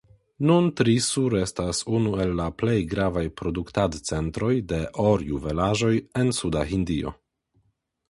[0.51, 7.19] Nun Trissur estas unu el la plej gravaj produktadcentroj de orjuvelaĵoj en Suda Hindio.